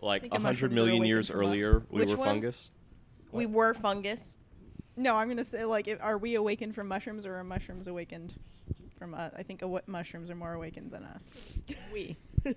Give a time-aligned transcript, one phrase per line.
[0.00, 2.26] Like a the hundred mushrooms are million awakened years earlier, we Which were one?
[2.28, 2.70] fungus.
[3.32, 4.36] We were fungus.
[4.96, 8.34] No, I'm gonna say like, if, are we awakened from mushrooms or are mushrooms awakened
[8.98, 9.32] from us?
[9.36, 11.30] I think awa- mushrooms are more awakened than us.
[11.92, 12.16] we.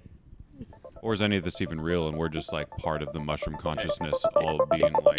[1.01, 3.58] Or is any of this even real and we're just like part of the mushroom
[3.58, 5.17] consciousness all being like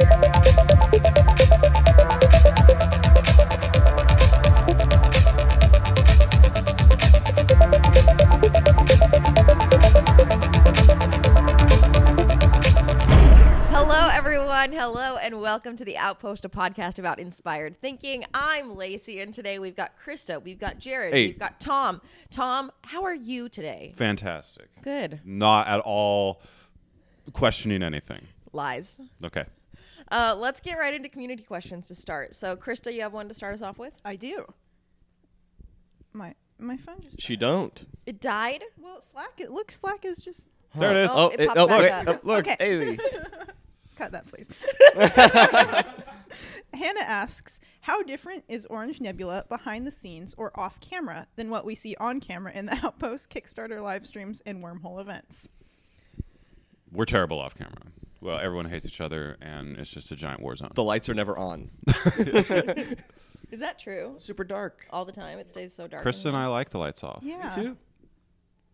[14.62, 14.94] everyone.
[14.94, 18.24] Hello, and welcome to the Outpost, a podcast about inspired thinking.
[18.32, 21.28] I'm Lacey, and today we've got Krista, we've got Jared, Hey.
[21.28, 22.00] we've got Tom.
[22.30, 23.92] Tom, how are you today?
[23.96, 24.68] fantastic.
[24.82, 25.20] Good.
[25.24, 26.42] Not at all
[27.32, 28.28] questioning anything.
[28.52, 29.00] Lies.
[29.24, 29.46] Okay.
[30.12, 32.36] Uh, let's get right into community questions to start.
[32.36, 33.94] So, Krista, you have one to start us off with?
[34.04, 34.44] I do.
[36.12, 37.20] My my phone just.
[37.20, 37.84] She don't.
[38.06, 38.62] It died.
[38.80, 39.40] Well, Slack.
[39.40, 40.48] It looks Slack is just.
[40.76, 41.10] There it is.
[41.12, 42.20] Oh, it popped oh, back wait, up.
[42.22, 42.46] oh, Look.
[42.46, 42.56] Okay.
[42.60, 42.98] Hey.
[44.02, 44.48] Cut that, please.
[46.74, 51.64] Hannah asks, "How different is Orange Nebula behind the scenes or off camera than what
[51.64, 55.48] we see on camera in the Outpost, Kickstarter live streams, and wormhole events?"
[56.90, 57.92] We're terrible off camera.
[58.20, 60.70] Well, everyone hates each other and it's just a giant war zone.
[60.74, 61.70] The lights are never on.
[63.50, 64.16] Is that true?
[64.18, 64.84] Super dark.
[64.90, 65.38] All the time?
[65.38, 66.02] It stays so dark.
[66.02, 66.36] Chris in and.
[66.36, 67.22] I like the lights off.
[67.22, 67.76] Yeah, Me too.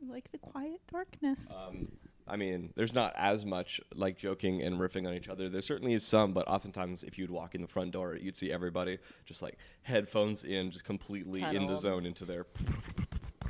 [0.08, 1.54] like the quiet darkness.
[1.56, 1.88] Um,
[2.28, 5.48] I mean, there's not as much like joking and riffing on each other.
[5.48, 8.52] There certainly is some, but oftentimes if you'd walk in the front door, you'd see
[8.52, 12.46] everybody just like headphones in, just completely in the zone into their.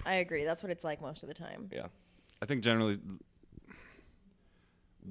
[0.06, 0.45] I agree.
[0.45, 1.69] That's what it's like most of the time.
[1.73, 1.87] Yeah.
[2.41, 2.99] I think generally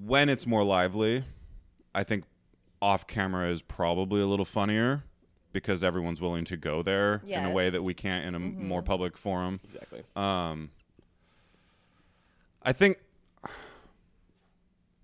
[0.06, 1.23] when it's more lively,
[1.94, 2.23] I think
[2.82, 5.04] off camera is probably a little funnier
[5.52, 8.68] because everyone's willing to go there in a way that we can't in a m
[8.68, 9.60] more public forum.
[9.64, 10.04] Exactly.
[10.16, 10.70] Um,
[12.62, 13.00] I think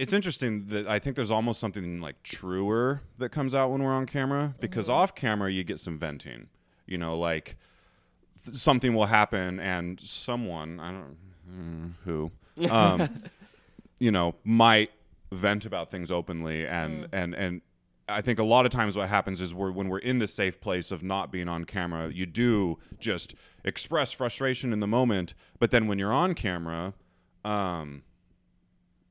[0.04, 3.94] it's interesting that I think there's almost something like truer that comes out when we're
[3.94, 6.50] on camera because off camera you get some venting.
[6.86, 7.56] You know, like
[8.44, 11.18] th- something will happen and someone I don't
[11.50, 12.32] mm, who
[12.70, 13.24] um,
[14.00, 14.92] you know might
[15.32, 17.62] vent about things openly and and and
[18.10, 20.60] I think a lot of times what happens is we're when we're in the safe
[20.60, 25.72] place of not being on camera, you do just express frustration in the moment, but
[25.72, 26.94] then when you're on camera,
[27.46, 28.04] um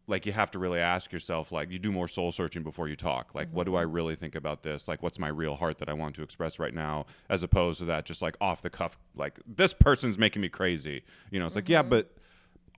[0.09, 2.97] like you have to really ask yourself like you do more soul searching before you
[2.97, 5.89] talk like what do i really think about this like what's my real heart that
[5.89, 8.99] i want to express right now as opposed to that just like off the cuff
[9.15, 12.11] like this person's making me crazy you know it's like yeah but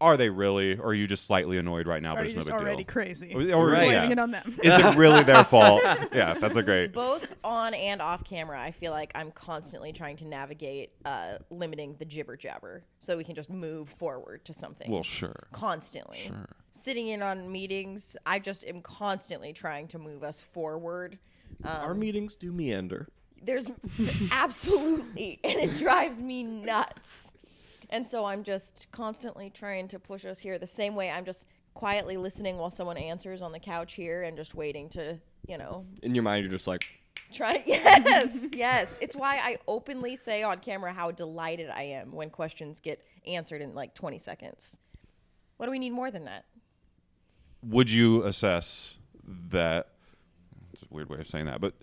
[0.01, 2.41] are they really or are you just slightly annoyed right now Are but it's no
[2.41, 3.33] just big already deal crazy?
[3.33, 3.93] Or- You're or- Right.
[3.93, 4.11] yeah.
[4.11, 4.59] it on them.
[4.63, 8.71] is it really their fault yeah that's a great both on and off camera, I
[8.73, 13.35] feel like I'm constantly trying to navigate uh, limiting the jibber jabber so we can
[13.37, 14.91] just move forward to something.
[14.91, 16.19] well sure constantly.
[16.19, 16.49] Sure.
[16.77, 21.19] Sitting in on meetings, I just am constantly trying to move us forward.
[21.65, 23.07] Our um, meetings do meander.
[23.41, 23.71] There's
[24.33, 27.33] absolutely, and it drives me nuts.
[27.91, 31.47] And so I'm just constantly trying to push us here the same way I'm just
[31.75, 35.87] quietly listening while someone answers on the couch here and just waiting to, you know,
[36.03, 36.85] In your mind, you're just like,
[37.33, 38.99] Try yes, yes.
[39.01, 43.63] It's why I openly say on camera how delighted I am when questions get answered
[43.63, 44.81] in like 20 seconds.
[45.57, 46.47] What do we need more than that?
[47.67, 49.89] Would you assess that
[50.73, 51.75] it's a weird way of saying that but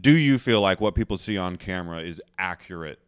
[0.00, 2.98] do you feel like what people see on camera is accurate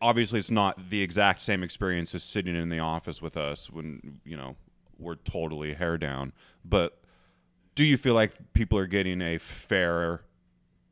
[0.00, 4.20] obviously it's not the exact same experience as sitting in the office with us when
[4.24, 4.56] you know
[4.98, 6.32] we're totally hair down
[6.64, 7.00] but
[7.74, 10.22] do you feel like people are getting a fair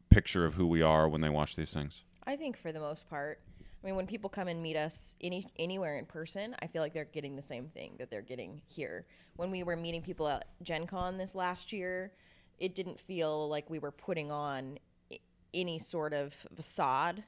[0.09, 3.09] picture of who we are when they watch these things I think for the most
[3.11, 3.41] part.
[3.83, 6.93] I mean, when people come and meet us any anywhere in person, I feel like
[6.93, 9.07] they're getting the same thing that they're getting here.
[9.37, 12.13] When we were meeting people at Gen Con this last year,
[12.59, 14.79] it didn't feel like we were putting on
[15.55, 17.23] any sort of facade.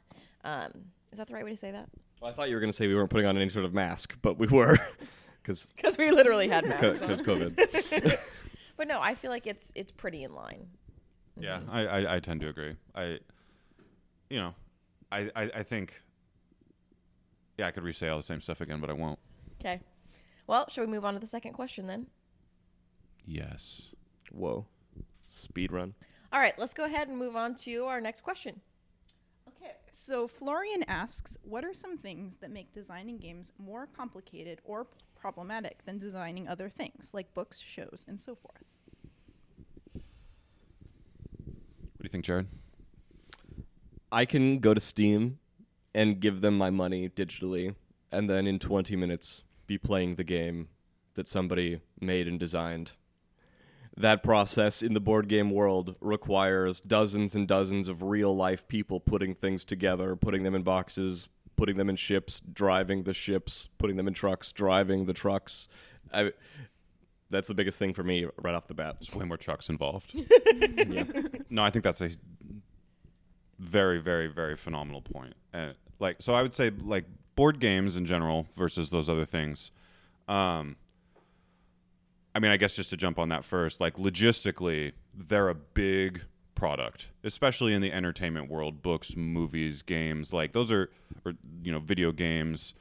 [0.44, 0.72] Um,
[1.10, 1.88] is that the right way to say that?
[2.20, 3.74] well, I thought you were going to say we weren't putting on any sort of
[3.74, 4.78] mask, but we were.
[5.42, 7.08] Because Because we literally had masks on.
[7.08, 8.16] COVID.
[8.76, 10.68] But no, I feel like it's it's pretty in line.
[11.36, 12.76] Yeah, I, I, I tend to agree.
[12.94, 13.18] I,
[14.30, 14.54] you know,
[15.10, 16.00] I, I, I think,
[17.58, 19.18] yeah, I could re-say all the same stuff again, but I won't.
[19.60, 19.80] Okay.
[20.46, 22.06] Well, shall we move on to the second question then?
[23.24, 23.94] Yes.
[24.30, 24.66] Whoa.
[25.28, 25.94] Speed run.
[26.32, 28.60] All right, let's go ahead and move on to our next question.
[29.48, 34.86] Okay, so Florian asks, what are some things that make designing games more complicated or
[35.14, 38.64] problematic than designing other things, like books, shows, and so forth?
[39.92, 40.02] What
[42.00, 42.48] do you think, Jared?
[44.10, 45.38] I can go to Steam
[45.94, 47.74] and give them my money digitally,
[48.10, 50.68] and then in 20 minutes be playing the game
[51.14, 52.92] that somebody made and designed.
[53.96, 58.98] that process in the board game world requires dozens and dozens of real life people
[59.00, 63.96] putting things together, putting them in boxes, putting them in ships, driving the ships, putting
[63.96, 65.68] them in trucks, driving the trucks.
[66.12, 66.32] I,
[67.28, 68.96] that's the biggest thing for me right off the bat.
[68.98, 70.14] There's way more trucks involved.
[71.50, 72.08] No, I think that's a
[73.58, 75.34] very, very, very phenomenal point.
[75.52, 77.04] And like, so I would say like
[77.36, 79.70] board games in general versus those other things.
[80.28, 80.76] Um,
[82.34, 86.22] I mean, I guess just to jump on that first, like logistically, they're a big
[86.54, 88.82] product, especially in the entertainment world.
[88.82, 90.90] Books, movies, games, like those are,
[91.24, 92.74] or you know, video games.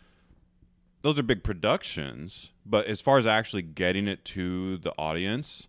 [1.03, 5.67] Those are big productions, but as far as actually getting it to the audience,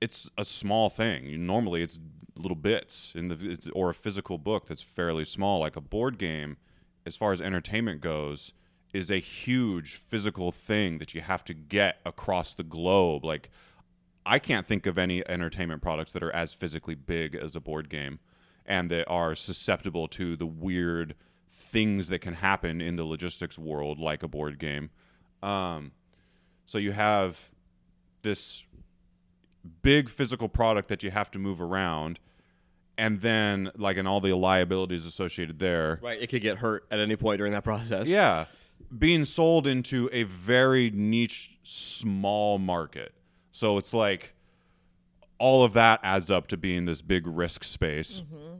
[0.00, 1.44] it's a small thing.
[1.46, 1.98] Normally, it's
[2.38, 5.60] little bits in the or a physical book that's fairly small.
[5.60, 6.56] Like a board game,
[7.06, 8.52] as far as entertainment goes,
[8.92, 13.24] is a huge physical thing that you have to get across the globe.
[13.24, 13.50] Like
[14.24, 17.88] I can't think of any entertainment products that are as physically big as a board
[17.88, 18.18] game
[18.66, 21.14] and that are susceptible to the weird
[21.50, 24.90] things that can happen in the logistics world like a board game.
[25.42, 25.92] Um,
[26.66, 27.50] so you have
[28.22, 28.64] this
[29.82, 32.18] big physical product that you have to move around
[32.98, 36.00] and then like and all the liabilities associated there.
[36.02, 38.10] Right, it could get hurt at any point during that process.
[38.10, 38.46] Yeah.
[38.96, 43.14] Being sold into a very niche small market.
[43.52, 44.34] So it's like
[45.38, 48.20] all of that adds up to being this big risk space.
[48.22, 48.56] Mm-hmm.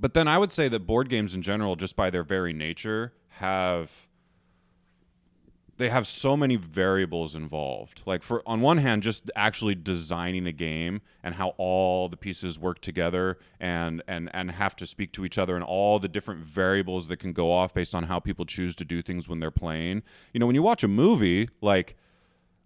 [0.00, 3.12] But then I would say that board games in general just by their very nature
[3.28, 4.06] have
[5.76, 8.02] they have so many variables involved.
[8.06, 12.58] Like for on one hand, just actually designing a game and how all the pieces
[12.58, 16.44] work together and and and have to speak to each other and all the different
[16.44, 19.50] variables that can go off based on how people choose to do things when they're
[19.50, 20.02] playing.
[20.32, 21.96] You know, when you watch a movie, like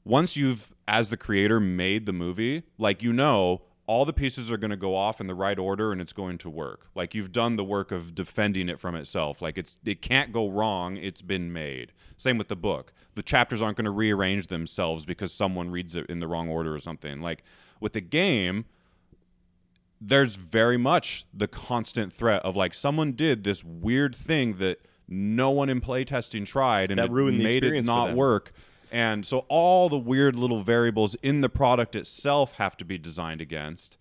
[0.04, 4.58] once you've as the creator made the movie, like you know all the pieces are
[4.58, 6.88] going to go off in the right order and it's going to work.
[6.94, 9.40] Like you've done the work of defending it from itself.
[9.40, 10.98] Like it's it can't go wrong.
[10.98, 11.92] It's been made.
[12.18, 12.92] Same with the book.
[13.14, 16.74] The chapters aren't going to rearrange themselves because someone reads it in the wrong order
[16.74, 17.22] or something.
[17.22, 17.42] Like
[17.80, 18.66] with the game,
[20.02, 25.50] there's very much the constant threat of like someone did this weird thing that no
[25.50, 28.52] one in playtesting tried and That it ruined the made it not work.
[28.90, 33.40] And so all the weird little variables in the product itself have to be designed
[33.40, 33.98] against.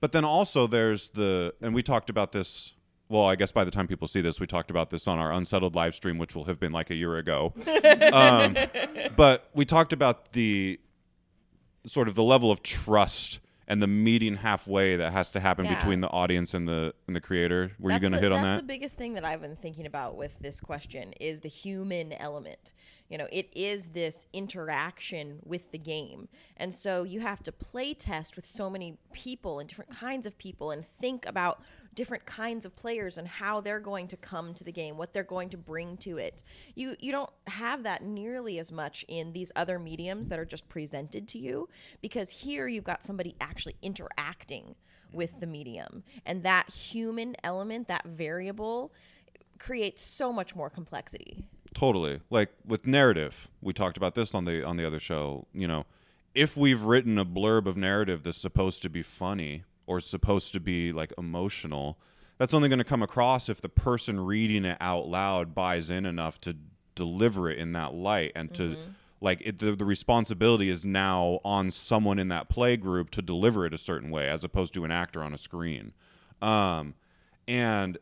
[0.00, 2.74] But then also there's the and we talked about this
[3.08, 5.30] well, I guess by the time people see this, we talked about this on our
[5.32, 7.52] unsettled live stream, which will have been like a year ago.
[8.12, 8.56] um,
[9.16, 10.80] but we talked about the
[11.84, 15.74] sort of the level of trust and the meeting halfway that has to happen Yeah.
[15.74, 17.72] between the audience and the and the creator.
[17.78, 18.66] Were you That's going to hit on That's that?
[18.66, 22.72] the biggest thing that I've been thinking about with this question is the human element.
[23.12, 26.28] You know, it is this interaction with the game.
[26.56, 30.38] And so you have to play test with so many people and different kinds of
[30.38, 31.60] people and think about
[31.94, 35.24] different kinds of players and how they're going to come to the game, what they're
[35.24, 36.42] going to bring to it.
[36.74, 40.66] You you don't have that nearly as much in these other mediums that are just
[40.70, 41.68] presented to you
[42.00, 44.74] because here you've got somebody actually interacting
[45.12, 48.90] with the medium and that human element, that variable
[49.58, 51.44] creates so much more complexity.
[51.74, 52.20] Totally.
[52.30, 55.46] Like with narrative, we talked about this on the on the other show.
[55.52, 55.86] You know,
[56.34, 60.60] if we've written a blurb of narrative that's supposed to be funny or supposed to
[60.60, 61.98] be like emotional,
[62.38, 66.06] that's only going to come across if the person reading it out loud buys in
[66.06, 66.56] enough to
[66.94, 68.76] deliver it in that light and to
[69.20, 73.64] like it, the, the responsibility is now on someone in that play group to deliver
[73.64, 75.92] it a certain way as opposed to an actor on a screen
[76.42, 76.94] um,
[77.48, 77.98] and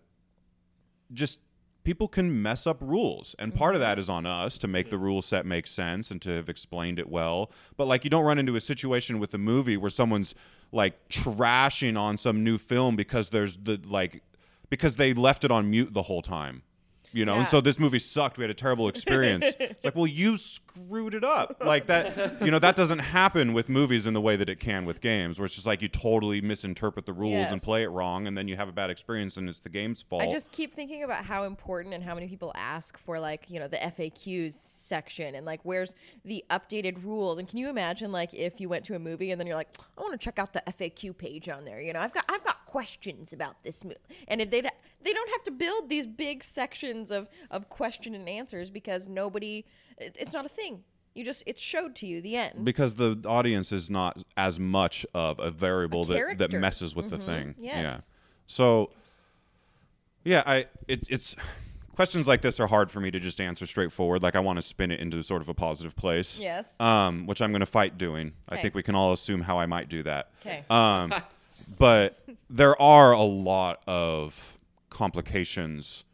[1.12, 1.38] just
[1.84, 3.90] people can mess up rules and part of mm-hmm.
[3.90, 6.98] that is on us to make the rule set make sense and to have explained
[6.98, 7.50] it well.
[7.76, 10.34] But like you don't run into a situation with a movie where someone's
[10.72, 14.22] like trashing on some new film because there's the like
[14.68, 16.62] because they left it on mute the whole time
[17.12, 18.38] you know and so this movie sucked.
[18.38, 19.56] We had a terrible experience.
[19.60, 21.62] It's like well you screwed it up.
[21.64, 24.84] Like that you know that doesn't happen with movies in the way that it can
[24.84, 28.26] with games where it's just like you totally misinterpret the rules and play it wrong
[28.26, 30.22] and then you have a bad experience and it's the game's fault.
[30.22, 33.60] I just keep thinking about how important and how many people ask for like, you
[33.60, 37.38] know, the FAQs section and like where's the updated rules.
[37.38, 39.68] And can you imagine like if you went to a movie and then you're like,
[39.98, 41.80] I want to check out the FAQ page on there.
[41.80, 43.96] You know, I've got I've got questions about this movie.
[44.28, 44.60] And if they
[45.02, 49.64] they don't have to build these big sections of of question and answers because nobody
[49.98, 50.84] it- it's not a thing.
[51.14, 52.64] You just it's showed to you the end.
[52.64, 56.60] because the audience is not as much of a variable that, that character.
[56.60, 57.56] messes with the thing.
[57.58, 57.98] Yeah.
[58.46, 58.90] So
[60.24, 61.34] yeah, I it's it's
[61.96, 64.22] questions like this are hard for me to just answer straightforward.
[64.22, 66.38] Like I want to spin it into sort of a positive place.
[66.38, 66.76] Yes.
[66.78, 68.32] Um, which I'm going to fight doing.
[68.48, 70.30] I think we can all assume how I might do that.
[70.42, 70.64] 'Kay.
[70.70, 71.12] Um,
[71.78, 74.58] but there are a lot of
[74.88, 76.04] complications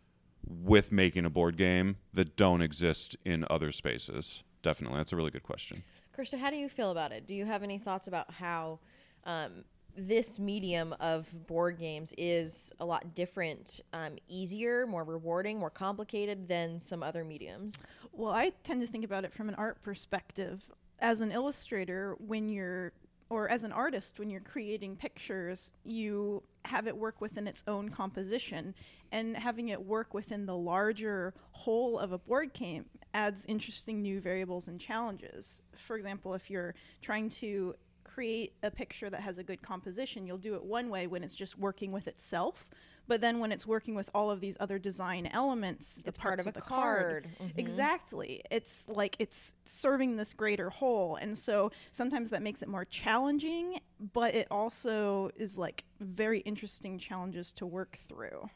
[0.47, 4.45] with making a board game that don't exist in other spaces.
[4.63, 5.83] Definitely, that's a really good question.
[6.17, 7.27] Krista, how do you feel about it?
[7.27, 8.79] Do you have any thoughts about how
[9.25, 9.65] um,
[9.97, 16.49] this medium of board games is a lot different, um, easier, more rewarding, more complicated
[16.49, 17.87] than some other mediums?
[18.13, 20.63] Well, I tend to think about it from an art perspective.
[20.99, 22.93] As an illustrator, when you're,
[23.29, 27.89] or as an artist, when you're creating pictures, you have it work within its own
[27.89, 28.75] composition.
[29.13, 34.21] And having it work within the larger whole of a board game adds interesting new
[34.21, 35.63] variables and challenges.
[35.87, 40.39] For example, if you're trying to create a picture that has a good composition, you'll
[40.39, 42.71] do it one way when it's just working with itself.
[43.09, 46.39] But then when it's working with all of these other design elements, the It's part
[46.39, 47.51] parts of a the card, card.
[47.51, 47.59] Mhm.
[47.59, 48.43] Exactly.
[48.51, 51.17] It's like it's serving this greater whole.
[51.17, 53.81] And so sometimes that makes it more challenging,
[54.13, 58.51] but it also is like very interesting challenges to work through.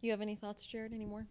[0.00, 1.26] You have any thoughts, Jared, anymore?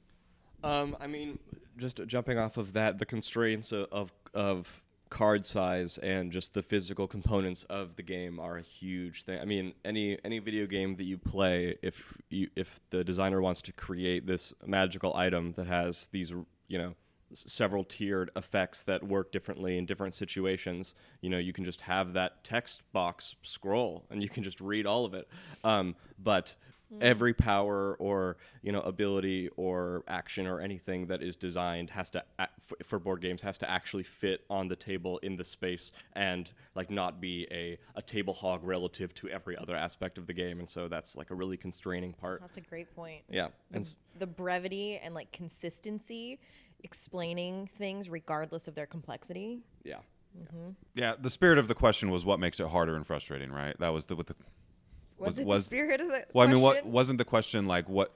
[0.63, 1.37] Um, I mean,
[1.77, 4.81] just jumping off of that, the constraints of, of of
[5.11, 9.39] card size and just the physical components of the game are a huge thing.
[9.39, 13.61] I mean, any any video game that you play, if you if the designer wants
[13.63, 16.31] to create this magical item that has these,
[16.69, 16.95] you know,
[17.29, 21.81] s- several tiered effects that work differently in different situations, you know, you can just
[21.81, 25.27] have that text box scroll and you can just read all of it.
[25.65, 26.55] Um, but
[26.91, 27.03] Mm-hmm.
[27.03, 32.21] every power or you know ability or action or anything that is designed has to
[32.83, 36.91] for board games has to actually fit on the table in the space and like
[36.91, 40.69] not be a, a table hog relative to every other aspect of the game and
[40.69, 43.21] so that's like a really constraining part That's a great point.
[43.29, 46.39] yeah and s- The brevity and like consistency,
[46.83, 49.59] explaining things regardless of their complexity.
[49.85, 49.99] yeah
[50.37, 50.71] mm-hmm.
[50.93, 53.77] Yeah, the spirit of the question was what makes it harder and frustrating, right?
[53.79, 54.35] That was the what the
[55.21, 57.67] Was, Was- it was- the spirit of the Well, I mean, what wasn't the question
[57.67, 58.13] like what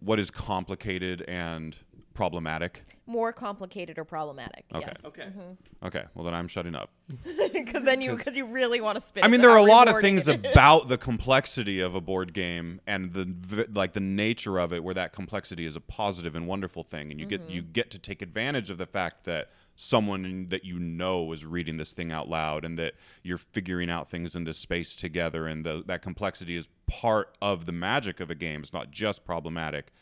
[0.00, 1.76] what is complicated and
[2.14, 2.82] problematic?
[3.06, 4.64] more complicated or problematic?
[4.74, 4.86] Okay.
[4.86, 5.06] Yes.
[5.06, 5.86] okay mm-hmm.
[5.86, 6.90] Okay, well then I'm shutting up.
[7.52, 9.24] Because then you because you really want to spin.
[9.24, 12.80] I mean, there are a lot of things about the complexity of a board game
[12.86, 16.82] and the like the nature of it where that complexity is a positive and wonderful
[16.82, 17.50] thing and you get mm-hmm.
[17.50, 21.76] you get to take advantage of the fact that someone that you know is reading
[21.76, 25.64] this thing out loud and that you're figuring out things in this space together and
[25.64, 28.62] the, that complexity is part of the magic of a game.
[28.62, 29.92] It's not just problematic.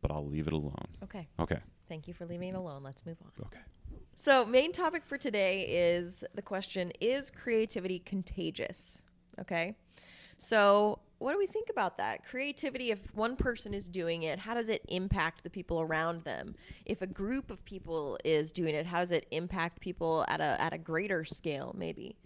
[0.00, 0.86] But I'll leave it alone.
[1.04, 1.28] Okay.
[1.38, 1.58] Okay.
[1.86, 2.82] Thank you for leaving it alone.
[2.82, 3.46] Let's move on.
[3.46, 3.60] Okay.
[4.16, 9.02] So, main topic for today is the question Is creativity contagious?
[9.38, 9.76] Okay.
[10.38, 12.24] So, what do we think about that?
[12.24, 16.54] Creativity, if one person is doing it, how does it impact the people around them?
[16.86, 20.58] If a group of people is doing it, how does it impact people at a,
[20.58, 22.16] at a greater scale, maybe?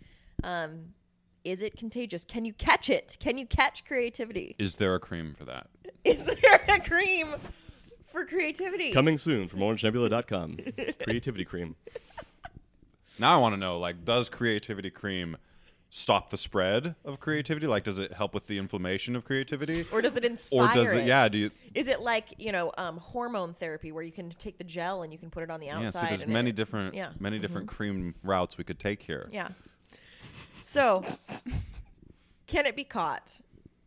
[0.45, 0.95] Um,
[1.43, 2.25] is it contagious?
[2.25, 3.17] Can you catch it?
[3.19, 4.55] Can you catch creativity?
[4.61, 5.67] Is there a cream for that?
[6.05, 7.35] Is there a cream
[8.13, 8.93] for creativity?
[8.93, 10.57] coming soon from orangenebula.com
[11.03, 11.75] creativity cream
[13.19, 15.37] Now I want to know like does creativity cream
[15.97, 17.69] stop the spread of creativity?
[17.69, 19.85] Like does it help with the inflammation of creativity?
[19.93, 22.73] or does it inspire Or does it, yeah, do you Is it like you know
[22.77, 25.61] um, hormone therapy where you can take the gel and you can put it on
[25.61, 26.19] the Yeah, outside?
[26.19, 27.11] there's many it- different yeah.
[27.21, 29.29] many different cream routes we could take here.
[29.33, 29.49] Yeah.
[30.63, 31.05] So,
[32.49, 33.39] can it be caught?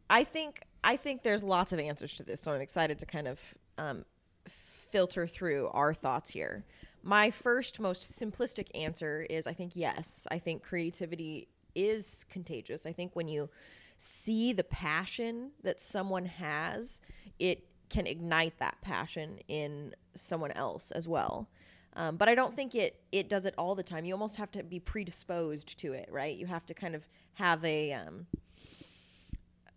[0.09, 3.27] I think I think there's lots of answers to this, so I'm excited to kind
[3.27, 3.39] of
[3.77, 4.05] um,
[4.47, 6.63] filter through our thoughts here.
[7.03, 10.25] My first, most simplistic answer is I think yes.
[10.31, 12.85] I think creativity is contagious.
[12.85, 13.49] I think when you
[13.97, 17.01] see the passion that someone has,
[17.39, 21.47] it can ignite that passion in someone else as well.
[21.93, 24.05] Um, but I don't think it it does it all the time.
[24.05, 26.35] You almost have to be predisposed to it, right?
[26.35, 28.27] You have to kind of have a um,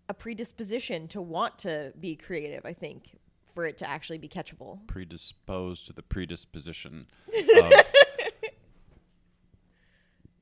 [0.09, 2.67] a predisposition to want to be creative.
[2.67, 3.17] I think
[3.55, 4.87] for it to actually be catchable.
[4.87, 7.07] Predisposed to the predisposition
[7.63, 7.73] of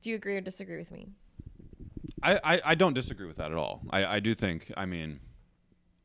[0.01, 1.09] Do you agree or disagree with me?
[2.21, 3.81] I, I, I don't disagree with that at all.
[3.89, 5.19] I, I do think, I mean,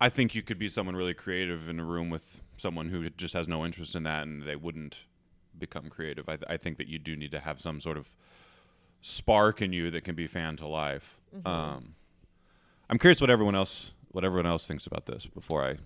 [0.01, 3.35] I think you could be someone really creative in a room with someone who just
[3.35, 5.05] has no interest in that and they wouldn't
[5.59, 6.29] become creative.
[6.29, 8.13] I, I think that you do need to have some sort of
[9.01, 11.19] spark in you that can be fan to life.
[11.45, 11.95] Um,
[12.89, 15.77] I'm curious what everyone else what everyone else thinks about this before I.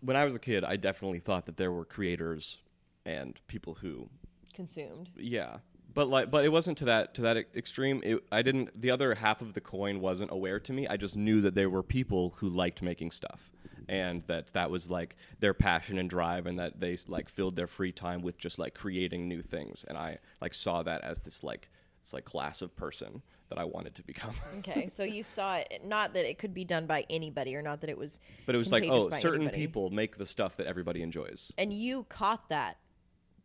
[0.00, 2.58] when i was a kid i definitely thought that there were creators
[3.06, 4.10] and people who
[4.52, 5.08] Consumed.
[5.16, 5.56] Yeah,
[5.94, 8.00] but like, but it wasn't to that to that extreme.
[8.04, 8.80] It, I didn't.
[8.80, 10.86] The other half of the coin wasn't aware to me.
[10.88, 13.50] I just knew that there were people who liked making stuff,
[13.88, 17.66] and that that was like their passion and drive and that they like filled their
[17.66, 21.42] free time with just like creating new things and i like saw that as this
[21.42, 21.68] like
[22.02, 25.82] this like class of person that i wanted to become Okay, so you saw it.
[25.84, 28.20] Not that it could be done by anybody, or not that it was.
[28.46, 29.58] but it was like oh certain anybody.
[29.58, 32.78] people make the stuff that everybody enjoys And you caught that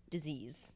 [0.10, 0.74] disease.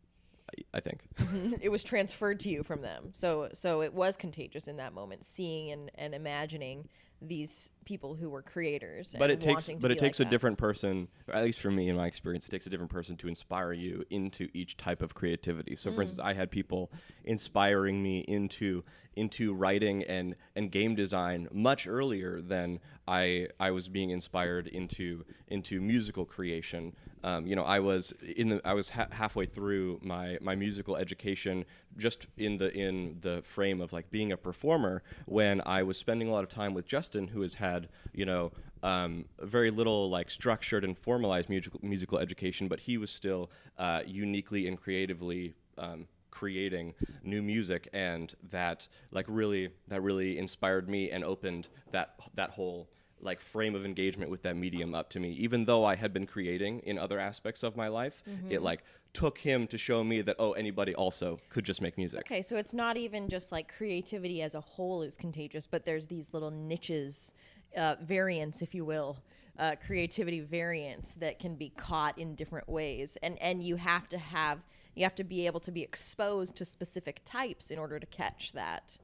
[0.73, 1.01] I, think
[1.61, 3.09] it was transferred to you from them.
[3.13, 6.87] So so it was contagious in that moment, seeing and, and imagining
[7.21, 9.15] these people who were creators.
[9.17, 10.31] but and it takes but it takes like a that.
[10.31, 13.15] different person or at least for me in my experience it takes a different person
[13.17, 15.95] to inspire you into each type of creativity so Mm.
[15.95, 16.91] for instance i had people
[17.25, 18.83] inspiring me into
[19.15, 25.25] into writing and and game design much earlier than i i was being inspired into
[25.47, 29.99] into musical creation um, you know i was in the i was ha- halfway through
[30.03, 31.65] my my musical education
[31.97, 36.27] just in the in the frame of like being a performer when i was spending
[36.29, 38.51] a lot of time with justin who has had you know
[38.83, 44.01] um, very little like structured and formalized musical musical education, but he was still uh,
[44.05, 51.11] uniquely and creatively um, creating new music, and that like really that really inspired me
[51.11, 52.89] and opened that that whole
[53.23, 55.31] like frame of engagement with that medium up to me.
[55.33, 59.37] Even though i had been creating in other aspects of my life it like took
[59.37, 62.21] him to show me that oh anybody also could just make music.
[62.21, 66.07] Okay, so it's not even just like creativity as a whole is contagious, but there's
[66.07, 67.33] these little niches,
[67.75, 69.17] uh, variants, if you will,
[69.59, 74.17] uh, creativity variants that can be caught in different ways, and and you have to
[74.17, 74.59] have
[74.95, 78.51] you have to be able to be exposed to specific types in order to catch
[78.53, 78.97] that.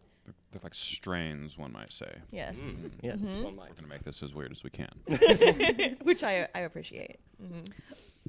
[0.52, 2.12] They're like strains, one might say.
[2.32, 2.84] Yes, mm.
[2.84, 2.92] Mm.
[3.04, 3.44] yes Mm-hmm.
[3.44, 3.70] one might.
[3.70, 4.90] We're gonna make this as weird as we can.
[6.04, 7.18] which I I appreciate.
[7.42, 7.66] Mm-hmm.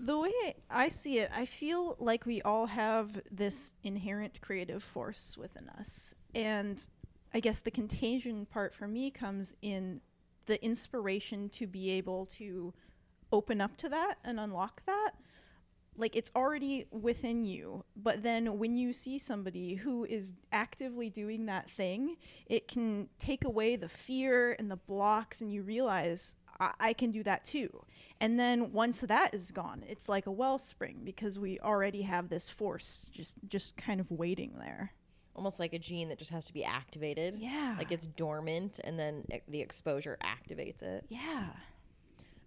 [0.01, 5.37] The way I see it, I feel like we all have this inherent creative force
[5.37, 6.15] within us.
[6.35, 6.87] And
[7.35, 10.01] I guess the contagion part for me comes in
[10.47, 12.73] the inspiration to be able to
[13.33, 15.13] open up to that and unlock that.
[15.99, 21.47] Like it's already within you, but then when you see somebody who is actively doing
[21.47, 26.73] that thing, it can take away the fear and the blocks, and you realize I,
[26.79, 27.83] I can do that too.
[28.20, 32.49] And then once that is gone, it's like a wellspring because we already have this
[32.49, 34.92] force just just kind of waiting there.
[35.35, 37.38] Almost like a gene that just has to be activated.
[37.38, 37.75] Yeah.
[37.77, 41.05] Like it's dormant, and then e- the exposure activates it.
[41.09, 41.46] Yeah.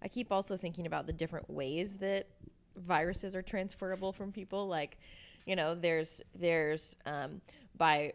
[0.02, 2.26] I keep also thinking about the different ways that
[2.76, 4.66] viruses are transferable from people.
[4.66, 4.98] Like,
[5.46, 7.40] you know, there's there's um,
[7.76, 8.12] by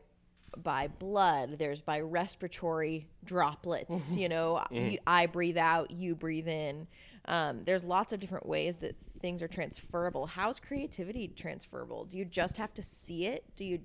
[0.56, 1.58] by blood.
[1.60, 4.16] There's by respiratory droplets.
[4.16, 6.88] you know, you, I breathe out, you breathe in.
[7.26, 10.28] Um, there's lots of different ways that things are transferable.
[10.28, 12.06] How's creativity transferable?
[12.06, 13.44] Do you just have to see it?
[13.58, 13.80] Do you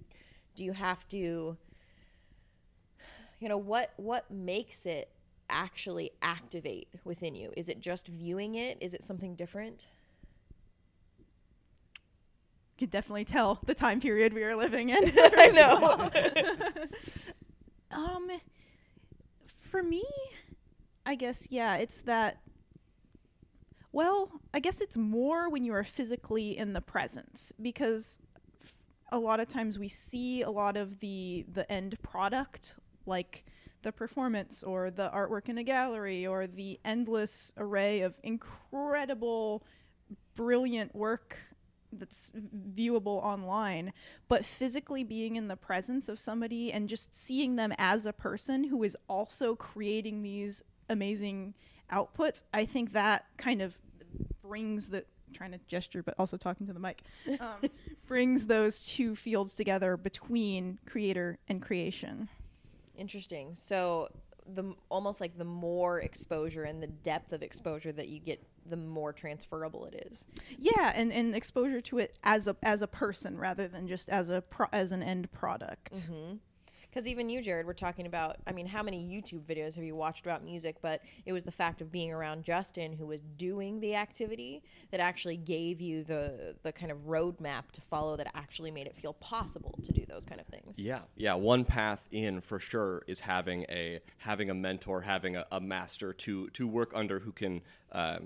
[0.55, 1.57] do you have to
[3.41, 5.11] you know what what makes it
[5.51, 9.87] actually activate within you is it just viewing it is it something different
[12.77, 15.13] You could definitely tell the time period we are living in.
[15.17, 16.11] i know
[17.95, 18.31] Um,
[19.45, 20.03] for me,
[21.05, 22.39] I guess yeah, it's that.
[23.93, 28.19] Well, I guess it's more when you are physically in the presence because
[28.63, 28.73] f-
[29.11, 33.45] a lot of times we see a lot of the the end product like
[33.83, 39.63] the performance or the artwork in a gallery or the endless array of incredible
[40.35, 41.37] brilliant work
[41.93, 42.33] that's
[42.75, 43.93] viewable online
[44.29, 48.65] but physically being in the presence of somebody and just seeing them as a person
[48.65, 51.55] who is also creating these amazing
[51.93, 53.77] outputs i think that kind of
[54.43, 57.03] brings the trying to gesture but also talking to the mic
[57.41, 57.71] um,
[58.07, 62.29] brings those two fields together between creator and creation.
[62.97, 63.55] Interesting.
[63.55, 64.09] So
[64.47, 68.77] the almost like the more exposure and the depth of exposure that you get the
[68.77, 70.27] more transferable it is
[70.59, 74.31] yeah and, and exposure to it as a as a person rather than just as
[74.31, 76.09] a pro, as an end product
[76.93, 78.37] Because even you, Jared, we're talking about.
[78.47, 80.77] I mean, how many YouTube videos have you watched about music?
[80.83, 85.01] But it was the fact of being around Justin, who was doing the activity, that
[85.01, 88.17] actually gave you the the kind of roadmap to follow.
[88.17, 90.79] That actually made it feel possible to do those kind of things.
[90.79, 91.33] Yeah, yeah.
[91.33, 96.13] One path in for sure is having a having a mentor, having a, a master
[96.13, 98.19] to to work under who can uh,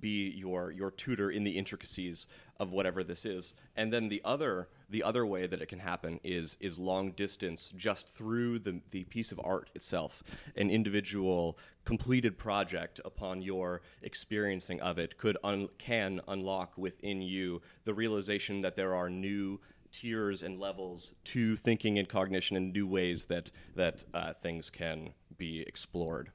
[0.00, 2.26] be your your tutor in the intricacies
[2.58, 3.54] of whatever this is.
[3.76, 7.72] And then the other the other way that it can happen is is long distance,
[7.76, 10.22] just through the the piece of art itself,
[10.56, 17.62] an individual completed project upon your experiencing of it could un- can unlock within you
[17.84, 19.58] the realization that there are new
[19.90, 25.10] tiers and levels to thinking and cognition and new ways that that uh, things can
[25.36, 26.30] be explored.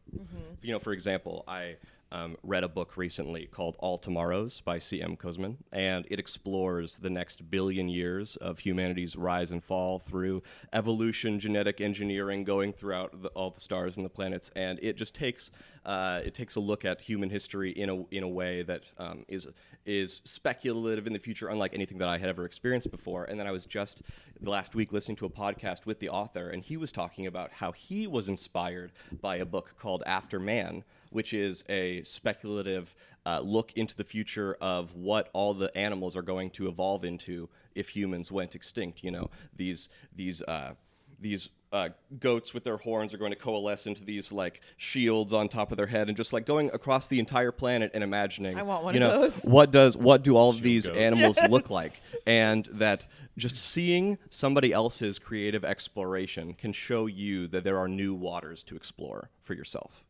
[0.61, 1.75] You know, for example, I
[2.13, 5.17] um, read a book recently called All Tomorrows by C.M.
[5.17, 11.39] Kosemen, and it explores the next billion years of humanity's rise and fall through evolution,
[11.39, 15.49] genetic engineering, going throughout the, all the stars and the planets, and it just takes
[15.85, 19.25] uh, it takes a look at human history in a in a way that um,
[19.27, 19.47] is
[19.85, 23.25] is speculative in the future, unlike anything that I had ever experienced before.
[23.25, 24.01] And then I was just
[24.39, 27.51] the last week listening to a podcast with the author, and he was talking about
[27.51, 32.95] how he was inspired by a book called After Man, which is a speculative
[33.25, 37.47] uh, look into the future of what all the animals are going to evolve into
[37.75, 39.03] if humans went extinct.
[39.03, 40.73] You know, these these uh,
[41.19, 45.49] these uh, goats with their horns are going to coalesce into these like shields on
[45.49, 48.61] top of their head and just like going across the entire planet and imagining I
[48.61, 49.43] want one you of know those.
[49.43, 50.97] what does what do all of Shield these goat.
[50.97, 51.93] animals look like
[52.27, 58.13] and that just seeing somebody else's creative exploration can show you that there are new
[58.13, 60.05] waters to explore for yourself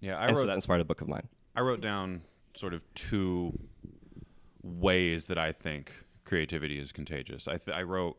[0.00, 2.22] Yeah, I and wrote so that inspired a book of mine I wrote down
[2.54, 3.58] sort of two
[4.62, 5.92] ways that I think
[6.24, 7.46] creativity is contagious.
[7.48, 8.16] I, th- I wrote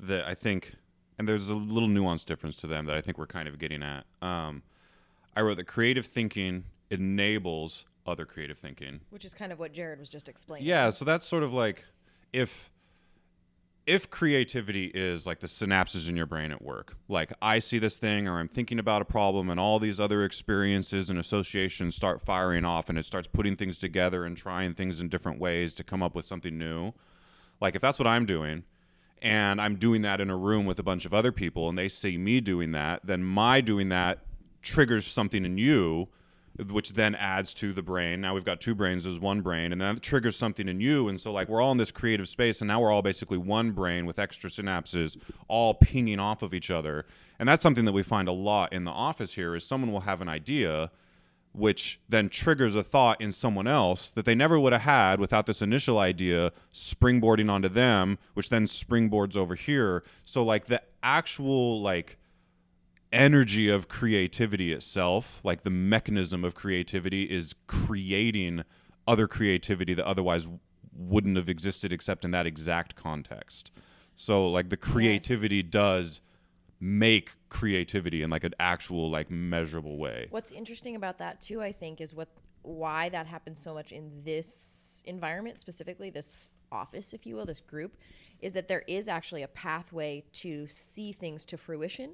[0.00, 0.74] that I think,
[1.18, 3.82] and there's a little nuance difference to them that I think we're kind of getting
[3.82, 4.04] at.
[4.22, 4.62] Um,
[5.36, 9.00] I wrote that creative thinking enables other creative thinking.
[9.10, 10.66] which is kind of what Jared was just explaining.
[10.66, 11.84] Yeah, so that's sort of like
[12.32, 12.70] if
[13.88, 16.94] if creativity is like the synapses in your brain at work.
[17.08, 20.24] Like I see this thing or I'm thinking about a problem and all these other
[20.24, 25.00] experiences and associations start firing off and it starts putting things together and trying things
[25.00, 26.92] in different ways to come up with something new.
[27.62, 28.64] Like if that's what I'm doing
[29.22, 31.88] and I'm doing that in a room with a bunch of other people and they
[31.88, 34.18] see me doing that, then my doing that
[34.60, 36.08] triggers something in you
[36.66, 38.20] which then adds to the brain.
[38.20, 41.08] Now we've got two brains as one brain, and that triggers something in you.
[41.08, 43.70] And so, like, we're all in this creative space, and now we're all basically one
[43.70, 45.16] brain with extra synapses,
[45.46, 47.06] all pinging off of each other.
[47.38, 49.54] And that's something that we find a lot in the office here.
[49.54, 50.90] Is someone will have an idea,
[51.52, 55.46] which then triggers a thought in someone else that they never would have had without
[55.46, 60.02] this initial idea springboarding onto them, which then springboards over here.
[60.24, 62.18] So, like, the actual like
[63.12, 68.64] energy of creativity itself, like the mechanism of creativity, is creating
[69.06, 70.46] other creativity that otherwise
[70.92, 73.70] wouldn't have existed except in that exact context.
[74.16, 76.20] So, like, the creativity does
[76.80, 80.28] make creativity in like an actual like measurable way.
[80.30, 82.28] What's interesting about that too, I think, is what
[82.62, 87.60] why that happens so much in this environment, specifically this office, if you will, this
[87.60, 87.96] group,
[88.40, 92.10] is that there is actually a pathway to see things to fruition,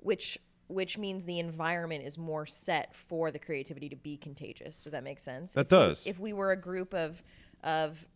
[0.00, 4.82] which which means the environment is more set for the creativity to be contagious.
[4.82, 5.52] Does that make sense?
[5.54, 6.06] That If we- does.
[6.08, 7.22] if we were a group of
[7.62, 8.06] of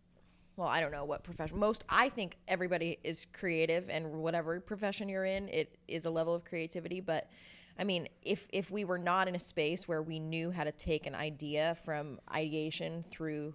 [0.56, 1.58] well, I don't know what profession.
[1.58, 6.34] Most, I think everybody is creative, and whatever profession you're in, it is a level
[6.34, 7.00] of creativity.
[7.00, 7.30] But
[7.78, 10.72] I mean, if if we were not in a space where we knew how to
[10.72, 13.54] take an idea from ideation through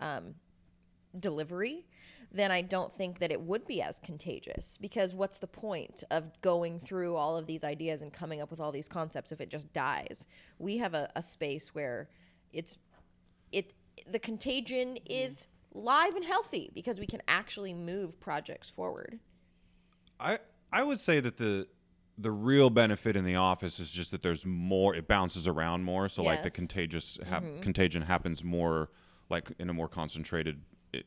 [0.00, 0.34] um,
[1.18, 1.86] delivery,
[2.34, 4.76] then I don't think that it would be as contagious.
[4.80, 8.60] Because what's the point of going through all of these ideas and coming up with
[8.60, 10.26] all these concepts if it just dies?
[10.58, 12.08] We have a, a space where
[12.52, 12.76] it's
[13.52, 13.72] it
[14.10, 15.06] the contagion mm-hmm.
[15.08, 19.20] is live and healthy because we can actually move projects forward.
[20.18, 20.38] I
[20.72, 21.68] I would say that the
[22.18, 26.08] the real benefit in the office is just that there's more it bounces around more
[26.08, 26.56] so like the Yes.
[26.56, 27.60] contagious hap- mm-hmm.
[27.60, 28.90] contagion happens more
[29.30, 30.60] like in a more concentrated
[30.92, 31.06] it,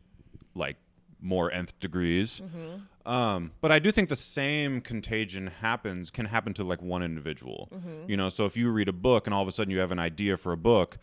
[0.54, 0.78] like
[1.22, 2.42] more nth degrees.
[2.44, 3.12] Mm-hmm.
[3.12, 7.70] Um, but i do think the same contagion happens can happen to like one individual.
[7.74, 8.10] Mm-hmm.
[8.10, 9.92] You know so if you read a book and all of a sudden you have
[9.92, 10.98] an idea for a book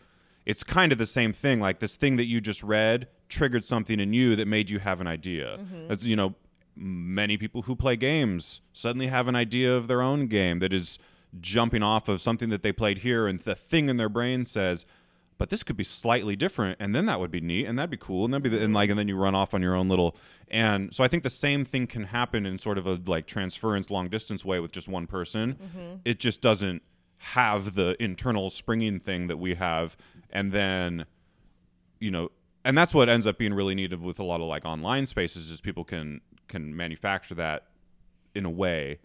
[0.45, 1.59] it's kind of the same thing.
[1.59, 5.01] Like this thing that you just read triggered something in you that made you have
[5.01, 5.57] an idea.
[5.57, 5.87] Mm-hmm.
[5.87, 6.35] That's you know
[6.75, 10.99] many people who play games suddenly have an idea of their own game that is
[11.39, 14.85] jumping off of something that they played here and the thing in their brain says
[15.37, 17.97] but this could be slightly different and then that would be neat and that'd be
[17.97, 19.89] cool and that'd be the, and like and then you run off on your own
[19.89, 20.15] little
[20.49, 23.89] and so i think the same thing can happen in sort of a like transference
[23.89, 25.57] long distance way with just one person.
[26.05, 26.81] It just doesn't
[27.17, 29.97] have the internal springing thing that we have
[30.29, 31.05] and then
[31.99, 32.29] you know
[32.63, 35.51] and that's what ends up being really needed with a lot of like online spaces
[35.51, 37.67] is people can can manufacture that
[38.33, 38.99] in a way.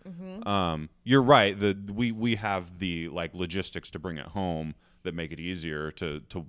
[0.46, 5.14] Um, you're right the we we have the like logistics to bring it home that
[5.14, 6.46] make it easier to to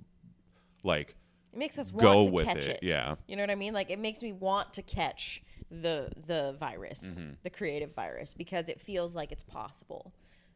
[0.82, 1.14] like
[1.52, 2.78] It makes us Go want to with catch it, it.
[2.82, 3.14] yeah.
[3.26, 3.72] You know what I mean?
[3.72, 7.30] Like it makes me want to catch the the virus, Mm-hmm.
[7.42, 10.12] the creative virus, because it feels like it's possible.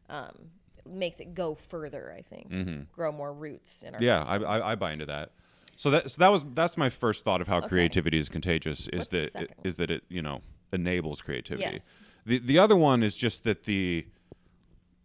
[0.09, 2.13] Um, it makes it go further.
[2.17, 4.03] I think grow more roots in our Mm-hmm.
[4.03, 4.37] yeah I.
[4.59, 5.31] I i buy into that
[5.75, 8.99] so that so that was that's my first thought of how creativity is contagious is
[8.99, 10.41] What's that it, is that it you know
[10.73, 11.99] enables creativity Yes.
[12.25, 14.05] the the other one is just that the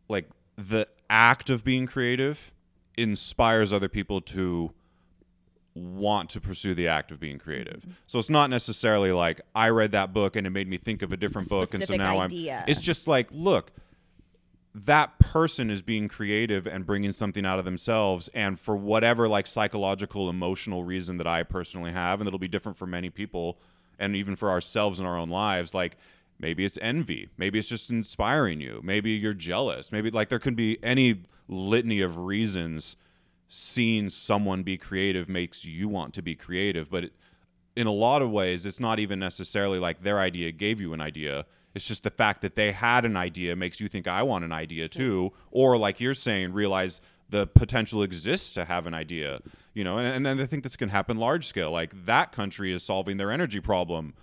[0.08, 2.52] like the act of being creative
[2.96, 4.72] inspires other people to
[5.74, 7.80] want to pursue the act of being creative.
[7.80, 7.92] Mm-hmm.
[8.06, 11.12] So it's not necessarily like I read that book and it made me think of
[11.12, 12.58] a different book and so now idea.
[12.58, 13.72] I'm It's just like, look,
[14.74, 19.46] that person is being creative and bringing something out of themselves and for whatever like
[19.46, 23.58] psychological emotional reason that I personally have and it'll be different for many people
[23.98, 25.98] and even for ourselves in our own lives like
[26.42, 27.28] maybe it's envy.
[27.38, 28.80] Maybe it's just inspiring you.
[28.82, 29.92] Maybe you're jealous.
[29.92, 32.96] Maybe like there could be any litany of reasons
[33.48, 37.12] seeing someone be creative makes you want to be creative but it,
[37.76, 41.00] in a lot of ways it's not even necessarily like their idea gave you an
[41.00, 41.44] idea.
[41.74, 44.52] It's just the fact that they had an idea makes you think i want an
[44.52, 45.32] idea too.
[45.50, 49.40] Or like you're saying realize the potential exists to have an idea
[49.72, 51.70] you know and, and then i think this can happen large scale.
[51.70, 54.14] Like that country is solving their energy problem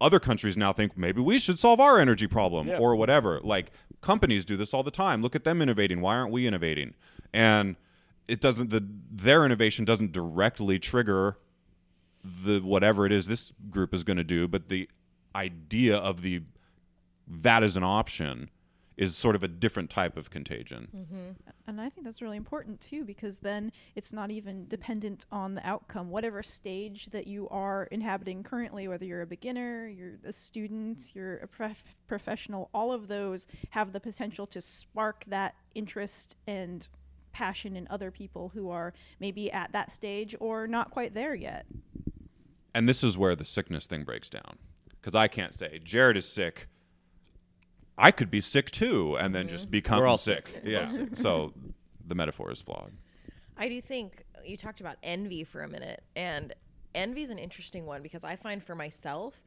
[0.00, 2.78] other countries now think maybe we should solve our energy problem Yeah.
[2.78, 3.40] or whatever.
[3.42, 3.70] Like
[4.02, 5.22] companies do this all the time.
[5.22, 6.00] Look at them innovating.
[6.00, 6.94] Why aren't we innovating?
[7.32, 7.76] And
[8.28, 11.38] it doesn't the their innovation doesn't directly trigger
[12.24, 14.88] the whatever it is this group is going to do, but the
[15.34, 16.42] idea of the
[17.28, 18.50] that is an option
[18.96, 20.88] is sort of a different type of contagion.
[20.96, 21.50] Mm-hmm.
[21.66, 25.66] And I think that's really important too, because then it's not even dependent on the
[25.66, 26.08] outcome.
[26.08, 31.36] Whatever stage that you are inhabiting currently, whether you're a beginner, you're a student, you're
[31.38, 36.88] a prof- professional, all of those have the potential to spark that interest and
[37.32, 41.66] passion in other people who are maybe at that stage or not quite there yet.
[42.74, 44.56] And this is where the sickness thing breaks down.
[44.88, 46.68] Because I can't say, Jared is sick.
[47.98, 49.72] I could be sick too, and then just mm-hmm.
[49.72, 50.48] become We're all sick.
[50.48, 50.62] sick.
[50.64, 50.84] Yeah.
[51.14, 51.52] so
[52.06, 52.92] the metaphor is flawed.
[53.56, 56.54] I do think you talked about envy for a minute, and
[56.94, 59.42] envy is an interesting one because I find for myself,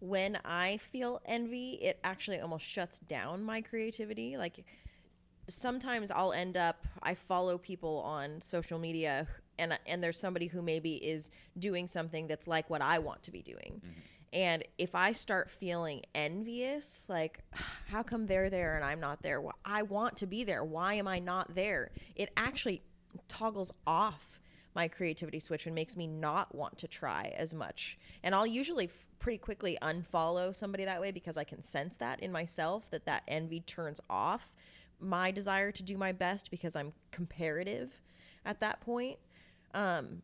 [0.00, 4.36] when I feel envy, it actually almost shuts down my creativity.
[4.36, 4.64] Like
[5.48, 9.26] sometimes I'll end up, I follow people on social media,
[9.58, 13.30] and and there's somebody who maybe is doing something that's like what I want to
[13.30, 13.80] be doing.
[13.84, 14.00] Mm-hmm.
[14.34, 17.38] And if I start feeling envious, like,
[17.88, 19.40] how come they're there and I'm not there?
[19.40, 20.64] Well, I want to be there.
[20.64, 21.92] Why am I not there?
[22.16, 22.82] It actually
[23.28, 24.40] toggles off
[24.74, 27.96] my creativity switch and makes me not want to try as much.
[28.24, 32.18] And I'll usually f- pretty quickly unfollow somebody that way because I can sense that
[32.20, 34.52] in myself that that envy turns off
[34.98, 38.00] my desire to do my best because I'm comparative
[38.44, 39.18] at that point.
[39.74, 40.22] Um,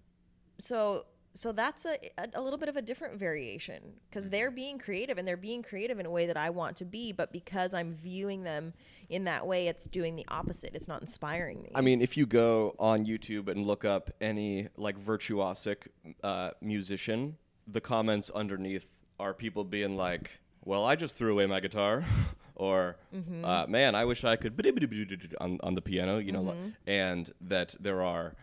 [0.59, 4.79] so so that's a, a, a little bit of a different variation because they're being
[4.79, 7.73] creative and they're being creative in a way that I want to be, but because
[7.73, 8.73] I'm viewing them
[9.09, 10.75] in that way, it's doing the opposite.
[10.75, 11.71] It's not inspiring me.
[11.75, 15.89] I mean, if you go on YouTube and look up any like virtuosic
[16.23, 20.31] uh, musician, the comments underneath are people being like,
[20.65, 22.05] "Well, I just threw away my guitar,"
[22.55, 22.97] or
[23.45, 24.55] uh, "Man, I wish I could,"
[25.41, 26.55] on on the piano, you know,
[26.87, 28.35] and that there are,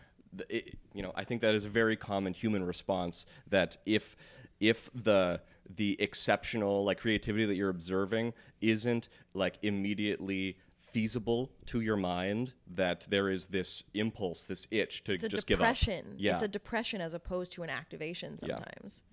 [0.48, 3.26] it, you know, I think that is a very common human response.
[3.48, 4.16] That if
[4.60, 5.40] if the
[5.76, 13.06] the exceptional like creativity that you're observing isn't like immediately feasible to your mind that
[13.10, 16.02] there is this impulse this itch to it's a just depression.
[16.02, 18.56] give up yeah It's a depression as opposed to an activation Yeah.
[18.56, 19.04] sometimes.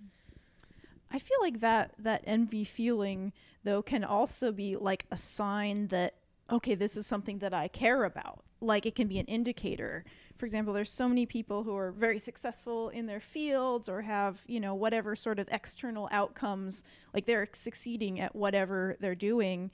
[1.12, 6.16] I feel like that that envy feeling though can also be like a sign that
[6.50, 8.44] okay, this is something that I care about.
[8.66, 10.04] Like it can be an indicator.
[10.38, 14.42] For example, there's so many people who are very successful in their fields or have,
[14.48, 19.72] you know, whatever sort of external outcomes, like they're succeeding at whatever they're doing.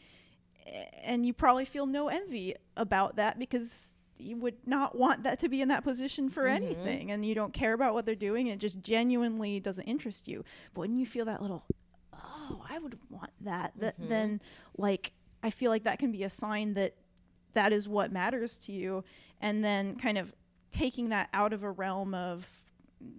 [1.04, 5.49] And you probably feel no envy about that because you would not want that to
[5.49, 6.63] be in that position for mm-hmm.
[6.63, 10.43] anything and you don't care about what they're doing it just genuinely doesn't interest you
[10.73, 11.65] but when you feel that little
[12.13, 14.10] oh i would want that that mm-hmm.
[14.10, 14.41] then
[14.77, 15.12] like
[15.43, 16.93] i feel like that can be a sign that
[17.54, 19.04] that is what matters to you.
[19.40, 20.34] And then kind of
[20.72, 22.48] taking that out of a realm of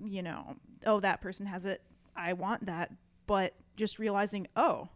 [0.04, 1.82] you know oh that person has it
[2.16, 2.92] i want that.
[3.26, 4.88] But just realizing oh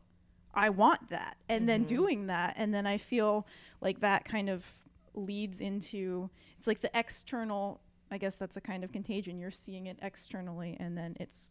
[0.57, 1.37] I want that.
[1.49, 1.95] And then mm-hmm.
[1.95, 2.55] doing that.
[2.57, 3.47] And then I feel
[3.83, 4.65] like that kind of
[5.15, 9.39] leads into it's like the external I guess that's a kind of contagion.
[9.39, 11.51] You're seeing it externally and then it's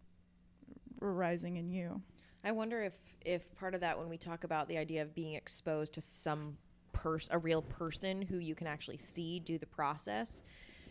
[1.02, 2.02] arising in you.
[2.44, 2.94] I wonder if
[3.24, 6.58] if part of that when we talk about the idea of being exposed to some
[6.96, 10.42] person a real person who you can actually see do the process.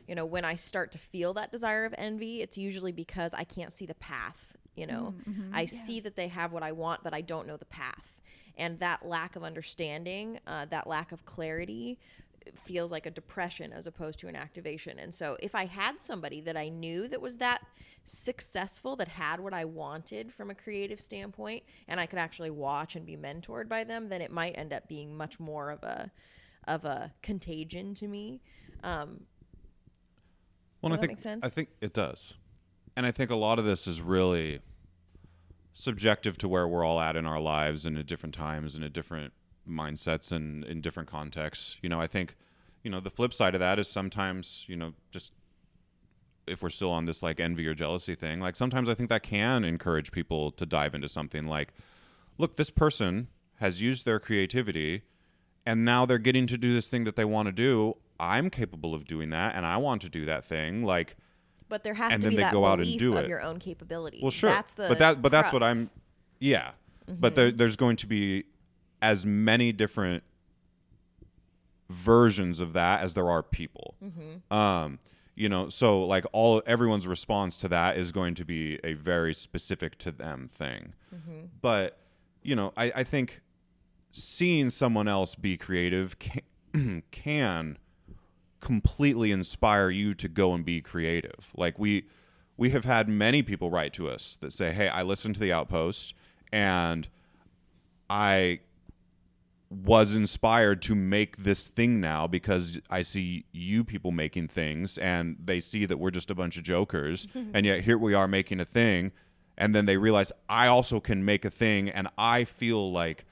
[0.07, 3.43] You know when i start to feel that desire of envy it's usually because i
[3.45, 5.15] can't see the path you know?
[5.53, 8.21] I see that they have what i want but i don't know the path.
[8.57, 11.99] And that lack of understanding uh, that lack of clarity
[12.55, 14.99] feels like a depression as opposed to an activation.
[14.99, 17.63] And so if I had somebody that I knew that was that
[18.05, 22.97] successful, that had what I wanted from a creative standpoint, and I could actually watch
[22.97, 26.11] and be mentored by them, then it might end up being much more of a
[26.67, 28.41] of a contagion to me.
[28.83, 29.27] Um,
[30.81, 31.45] Well, Does I that think make sense?
[31.45, 32.35] I think it does,
[32.97, 34.61] and I think a lot of this is really
[35.73, 38.93] subjective to where we're all at in our lives and at different times and at
[38.93, 39.33] different
[39.69, 41.79] mindsets and in different contexts.
[41.83, 42.37] You know, I think,
[42.83, 45.33] you know, the flip side of that is sometimes, you know, just
[46.47, 49.23] if we're still on this like envy or jealousy thing, like sometimes I think that
[49.23, 51.73] can encourage people to dive into something like,
[52.39, 53.29] look, this person
[53.61, 55.03] has used their creativity
[55.65, 57.97] and now they're getting to do this thing that they want to do.
[58.21, 60.85] I'm capable of doing that and I want to do that thing.
[60.85, 61.17] Like,
[61.71, 63.25] But there has And to then be they that go out and belief do of
[63.25, 63.29] it.
[63.29, 64.19] your own capability.
[64.21, 64.51] well, sure.
[64.51, 65.93] That's the but that, but that's what I'm, crux.
[66.41, 66.73] yeah.
[67.07, 67.57] But there, mm-hmm.
[67.59, 68.45] there's going to be
[69.05, 70.23] as many different
[71.91, 73.95] versions of that as there are people.
[74.51, 74.99] Um,
[75.35, 79.35] you know, so like all everyone's response to that is going to be a very
[79.35, 80.95] specific to them thing.
[81.61, 81.99] But
[82.43, 83.41] you know, I, I think
[84.11, 87.79] seeing someone else be creative can, can
[88.61, 91.51] completely inspire you to go and be creative.
[91.57, 92.07] Like we
[92.57, 95.53] we have had many people write to us that say, "Hey, I listened to the
[95.53, 96.15] Outpost
[96.53, 97.09] and
[98.09, 98.61] I
[99.83, 105.37] was inspired to make this thing now because I see you people making things and
[105.43, 108.61] they see that we're just a bunch of jokers and yet here we are making
[108.61, 109.13] a thing
[109.57, 113.25] and then they realize I also can make a thing and I feel like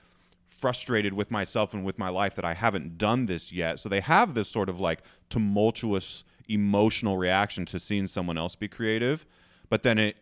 [0.46, 3.80] frustrated with myself and with my life that I haven't done this yet.
[3.80, 8.68] So they have this sort of like tumultuous emotional reaction to seeing someone else be
[8.68, 9.26] creative,
[9.68, 10.16] but then it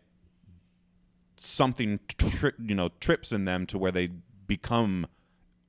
[1.37, 4.11] something tri- you know trips in them to where they
[4.46, 5.06] become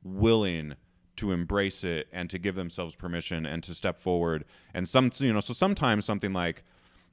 [0.04, 0.76] willing
[1.18, 4.46] to embrace it and to give themselves permission and to step forward.
[4.74, 6.64] And some you know so sometimes something like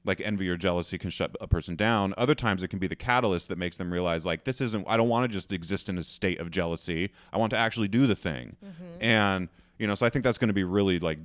[0.05, 2.13] like envy or jealousy can shut a person down.
[2.17, 4.97] Other times it can be the catalyst that makes them realize like this isn't i
[4.97, 7.11] don't want to just exist in a state of jealousy.
[7.33, 8.55] I want to actually do the thing.
[8.65, 9.03] Mm-hmm.
[9.03, 11.19] And you know so i think that's going to be really like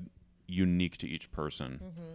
[0.46, 1.80] unique to each person.
[1.82, 2.14] Mm-hmm.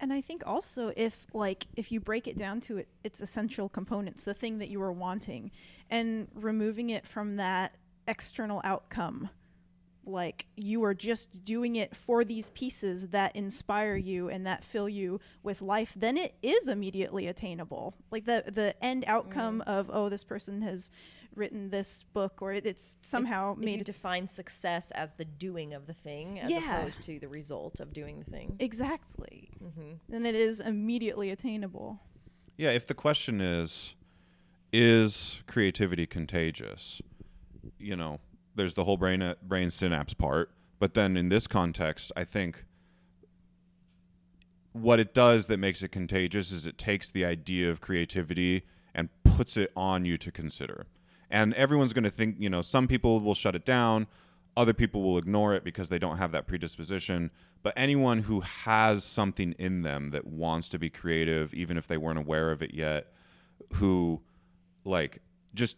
[0.00, 3.68] And I think also if like if you break it down to it, its essential
[3.68, 5.50] components, the thing that you are wanting,
[5.90, 7.74] and removing it from that
[8.08, 9.28] external outcome,
[10.04, 14.88] like you are just doing it for these pieces that inspire you and that fill
[14.88, 17.94] you with life, then it is immediately attainable.
[18.10, 20.90] Like the the end outcome of oh this person has
[21.36, 25.24] written this book or it, it's somehow if made you it define success as the
[25.24, 26.80] doing of the thing as Yeah.
[26.80, 28.56] opposed to the result of doing the thing.
[28.58, 29.92] exactly, Mm-hmm.
[30.08, 32.00] then it is immediately attainable.
[32.56, 33.94] Yeah, if the question is,
[34.72, 37.00] is creativity contagious?
[37.78, 38.20] You know,
[38.54, 42.64] there's the whole brain uh, brain synapse part, but then in this context, I think
[44.72, 48.62] what it does that makes it contagious is it takes the idea of creativity
[48.94, 50.86] and puts it on you to consider.
[51.30, 54.06] And everyone's going to think, you know, some people will shut it down,
[54.56, 57.30] other people will ignore it because they don't have that predisposition.
[57.62, 61.96] But anyone who has something in them that wants to be creative, even if they
[61.96, 63.12] weren't aware of it yet,
[63.74, 64.20] who
[64.84, 65.20] like
[65.54, 65.76] just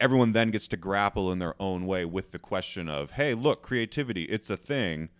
[0.00, 3.62] everyone then gets to grapple in their own way with the question of, hey, look,
[3.62, 5.10] creativity, it's a thing.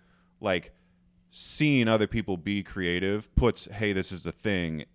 [0.40, 0.72] Like
[1.30, 4.86] seeing other people be creative puts, hey, this is a thing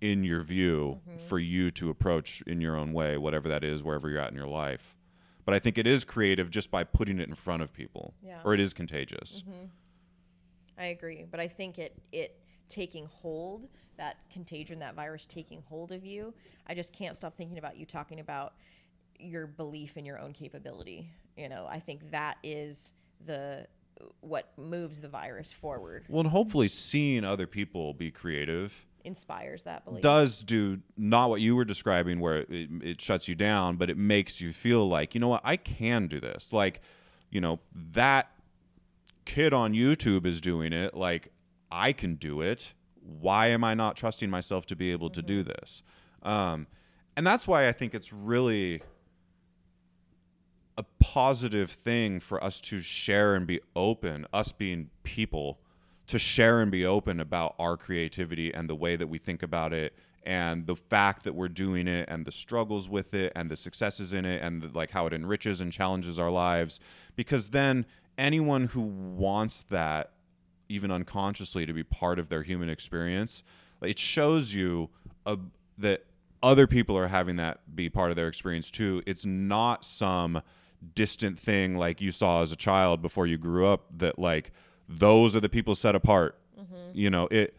[0.00, 1.18] in your view mm-hmm.
[1.18, 4.36] for you to approach in your own way, whatever that is, wherever you're at in
[4.36, 4.96] your life.
[5.44, 8.40] But I think it is creative just by putting it in front of people, Yeah.
[8.44, 9.42] or it is contagious.
[9.42, 9.66] Mm-hmm.
[10.78, 15.92] I agree, but I think it it taking hold, that contagion, that virus taking hold
[15.92, 16.34] of you,
[16.66, 18.54] I just can't stop thinking about you talking about
[19.18, 21.08] your belief in your own capability.
[21.36, 22.92] You know, I think that is
[23.26, 23.66] the
[24.20, 29.84] what moves the virus forward, Well, and hopefully seeing other people be creative inspires that
[29.84, 30.02] belief.
[30.02, 33.98] does do not what you were describing where it, it shuts you down but it
[33.98, 35.42] makes you feel like you know what?
[35.44, 36.52] I can do this.
[36.52, 36.80] Like
[37.30, 37.60] you know
[37.92, 38.30] that
[39.26, 40.94] kid on youtube is doing it.
[40.94, 41.32] Like
[41.70, 42.72] i can do it.
[43.20, 45.82] Why am i not trusting myself to be able to do this?
[46.22, 46.66] Um,
[47.16, 48.82] and that's why i think it's really
[50.76, 55.58] a positive thing for us to share and be open us being people
[56.06, 59.72] to share and be open about our creativity and the way that we think about
[59.72, 63.56] it and the fact that we're doing it and the struggles with it and the
[63.56, 66.80] successes in it and the, like how it enriches and challenges our lives.
[67.14, 67.86] Because then
[68.18, 70.12] anyone who wants that
[70.68, 73.42] even unconsciously to be part of their human experience
[73.82, 74.88] it shows you
[75.26, 75.38] a,
[75.78, 76.04] that
[76.42, 79.02] other people are having that be part of their experience too.
[79.06, 80.42] It's not some
[80.94, 84.52] distant thing like you saw as a child before you grew up that like
[84.88, 86.38] those are the people set apart.
[86.92, 87.56] You know it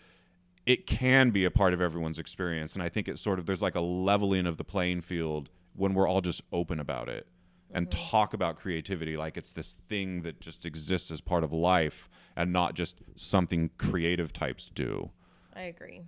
[0.65, 2.73] it can be a part of everyone's experience.
[2.73, 5.93] And i think it's sort of there's like a leveling of the playing field when
[5.93, 7.27] we're all just open about it
[7.71, 9.17] and talk about creativity.
[9.17, 13.69] Like it's this thing that just exists as part of life and not just something
[13.77, 15.11] creative types do.
[15.53, 16.01] I agree.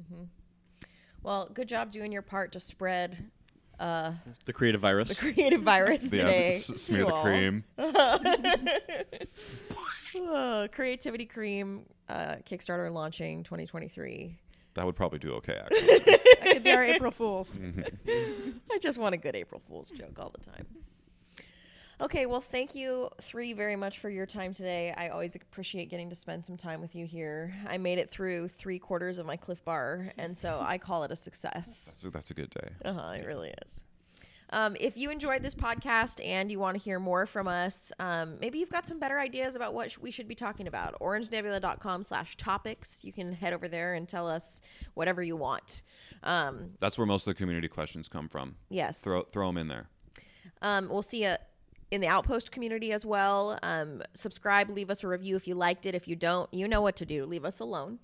[0.00, 0.24] mm-hmm.
[1.22, 3.30] Well, good job doing your part to spread
[3.80, 4.12] uh,
[4.44, 5.08] The creative virus.
[5.08, 7.22] the creative virus Yeah, s- smear the Aw.
[7.22, 7.64] cream.
[10.16, 14.36] Uh, Creativity Cream uh, Kickstarter launching 2023.
[14.74, 15.86] That would probably do okay, actually.
[15.98, 17.56] That could be our April Fools.
[18.08, 20.66] I just want a good April Fool's joke all the time.
[22.00, 24.92] Okay, well, thank you three very much for your time today.
[24.96, 27.54] I always appreciate getting to spend some time with you here.
[27.68, 31.12] I made it through three quarters of my Clif Bar, and so I call it
[31.12, 31.96] a success.
[32.00, 32.68] so that's a good day.
[32.84, 33.08] Uh huh.
[33.18, 33.84] It really is.
[34.50, 38.38] Um, if you enjoyed this podcast and you want to hear more from us, um,
[38.40, 40.98] maybe you've got some better ideas about what sh- we should be talking about.
[41.00, 43.04] OrangeNebula.com slash topics.
[43.04, 44.60] You can head over there and tell us
[44.94, 45.82] whatever you want.
[46.22, 48.56] Um, That's where most of the community questions come from.
[48.68, 49.00] yes.
[49.02, 49.86] Throw throw them in there.
[50.60, 51.34] Um, we'll see you
[51.94, 53.58] in the Outpost community as well.
[53.62, 55.94] Um, subscribe, leave us a review if you liked it.
[55.94, 57.24] If you don't, you know what to do.
[57.24, 58.00] Leave us alone.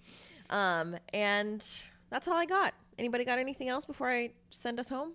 [0.48, 1.64] Um, and
[2.08, 2.72] that's all I got.
[2.98, 5.12] Anybody got anything else before I send us home?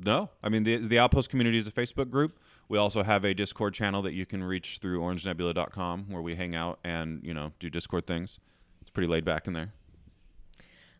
[0.00, 2.38] No, I mean the the Outpost community is a Facebook group.
[2.68, 6.54] We also have a Discord channel that you can reach through OrangeNebula.com, where we hang
[6.54, 8.38] out and you know do Discord things.
[8.80, 9.72] It's pretty laid back in there.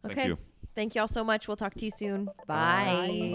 [0.03, 0.26] Thank Okay.
[0.28, 0.39] you.
[0.74, 1.49] Thank you all so much.
[1.49, 2.28] We'll talk to you soon.
[2.47, 3.34] Bye.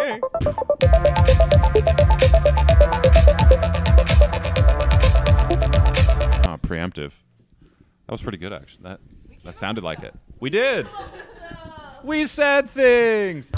[0.00, 0.88] Uh,
[6.72, 7.12] preemptive.
[8.06, 8.84] That was pretty good, actually.
[8.84, 9.00] That
[9.44, 10.14] that sounded like it.
[10.40, 10.86] We did.
[12.02, 13.52] We said things.